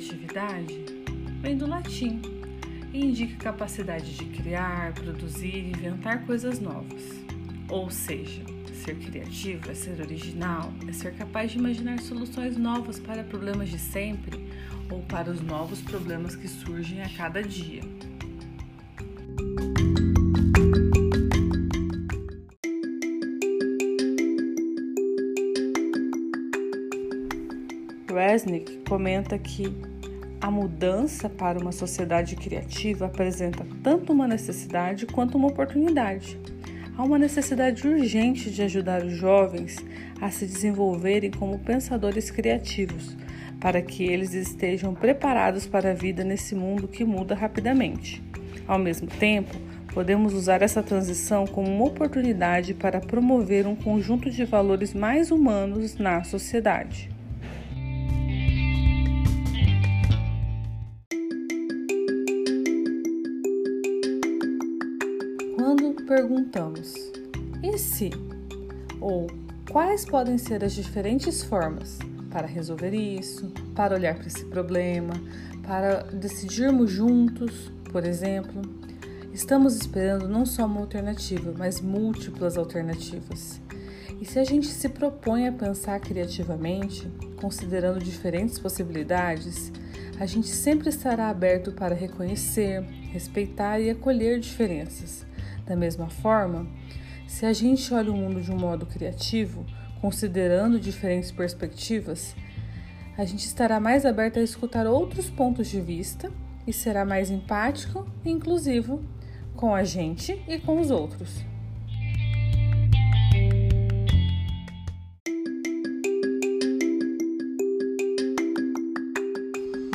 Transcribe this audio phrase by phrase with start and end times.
[0.00, 0.82] criatividade
[1.42, 2.22] vem do latim
[2.92, 7.02] e indica capacidade de criar, produzir e inventar coisas novas.
[7.68, 8.42] Ou seja,
[8.82, 13.78] ser criativo é ser original, é ser capaz de imaginar soluções novas para problemas de
[13.78, 14.48] sempre
[14.90, 17.82] ou para os novos problemas que surgem a cada dia.
[28.30, 29.74] Resnick comenta que
[30.40, 36.38] a mudança para uma sociedade criativa apresenta tanto uma necessidade quanto uma oportunidade.
[36.96, 39.78] Há uma necessidade urgente de ajudar os jovens
[40.20, 43.16] a se desenvolverem como pensadores criativos,
[43.58, 48.22] para que eles estejam preparados para a vida nesse mundo que muda rapidamente.
[48.64, 49.56] Ao mesmo tempo,
[49.92, 55.98] podemos usar essa transição como uma oportunidade para promover um conjunto de valores mais humanos
[55.98, 57.10] na sociedade.
[65.60, 66.94] Quando perguntamos
[67.62, 68.08] e se?
[68.98, 69.26] Ou
[69.70, 71.98] quais podem ser as diferentes formas
[72.30, 75.12] para resolver isso, para olhar para esse problema,
[75.62, 78.62] para decidirmos juntos, por exemplo,
[79.34, 83.60] estamos esperando não só uma alternativa, mas múltiplas alternativas.
[84.18, 87.06] E se a gente se propõe a pensar criativamente,
[87.38, 89.70] considerando diferentes possibilidades,
[90.18, 92.80] a gente sempre estará aberto para reconhecer,
[93.12, 95.28] respeitar e acolher diferenças
[95.70, 96.66] da mesma forma,
[97.28, 99.64] se a gente olha o mundo de um modo criativo,
[100.00, 102.34] considerando diferentes perspectivas,
[103.16, 106.28] a gente estará mais aberto a escutar outros pontos de vista
[106.66, 109.00] e será mais empático e inclusivo
[109.54, 111.44] com a gente e com os outros.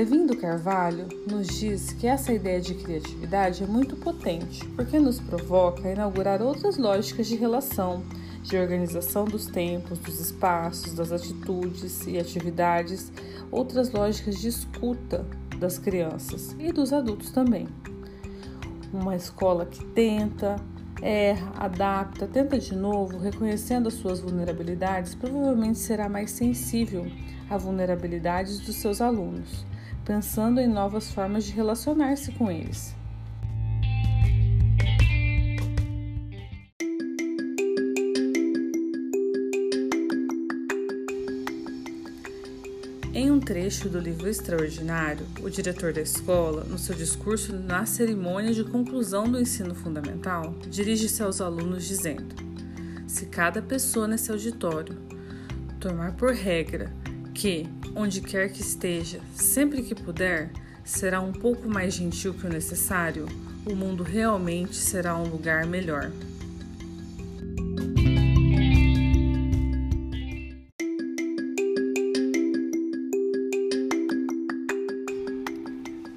[0.00, 5.86] Levindo Carvalho nos diz que essa ideia de criatividade é muito potente, porque nos provoca
[5.86, 8.02] a inaugurar outras lógicas de relação,
[8.42, 13.12] de organização dos tempos, dos espaços, das atitudes e atividades,
[13.50, 15.26] outras lógicas de escuta
[15.58, 17.68] das crianças e dos adultos também.
[18.94, 20.56] Uma escola que tenta,
[21.02, 27.06] erra, adapta, tenta de novo, reconhecendo as suas vulnerabilidades, provavelmente será mais sensível
[27.50, 29.68] a vulnerabilidades dos seus alunos
[30.10, 32.96] pensando em novas formas de relacionar-se com eles.
[43.14, 48.52] Em um trecho do livro Extraordinário, o diretor da escola, no seu discurso na cerimônia
[48.52, 52.34] de conclusão do ensino fundamental, dirige-se aos alunos dizendo:
[53.06, 54.98] Se cada pessoa nesse auditório
[55.78, 56.92] tomar por regra
[57.32, 60.50] que, onde quer que esteja, sempre que puder,
[60.84, 63.26] será um pouco mais gentil que o necessário,
[63.66, 66.10] o mundo realmente será um lugar melhor.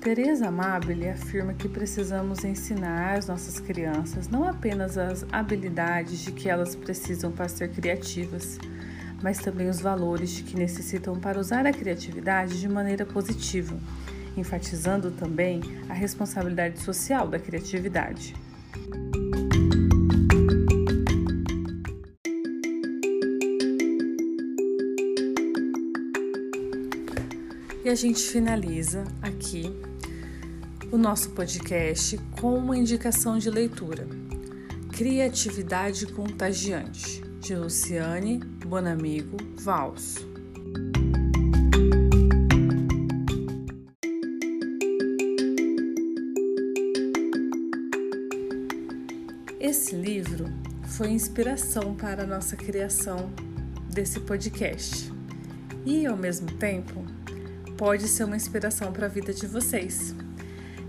[0.00, 6.48] Teresa Amabile afirma que precisamos ensinar às nossas crianças não apenas as habilidades de que
[6.48, 8.58] elas precisam para ser criativas,
[9.22, 13.78] mas também os valores que necessitam para usar a criatividade de maneira positiva,
[14.36, 18.34] enfatizando também a responsabilidade social da criatividade.
[27.84, 29.74] E a gente finaliza aqui
[30.92, 34.06] o nosso podcast com uma indicação de leitura:
[34.92, 40.28] Criatividade Contagiante, de Luciane Bonamigo Valso.
[49.58, 50.52] Esse livro
[50.84, 53.32] foi inspiração para a nossa criação
[53.88, 55.10] desse podcast
[55.86, 57.04] e, ao mesmo tempo,
[57.78, 60.14] pode ser uma inspiração para a vida de vocês.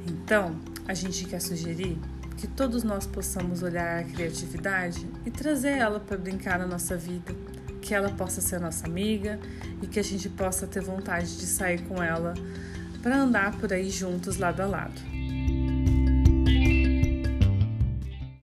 [0.06, 1.98] Então, a gente quer sugerir
[2.38, 7.34] que todos nós possamos olhar a criatividade e trazer ela para brincar na nossa vida,
[7.82, 9.40] que ela possa ser nossa amiga
[9.82, 12.34] e que a gente possa ter vontade de sair com ela
[13.02, 15.21] para andar por aí juntos lado a lado.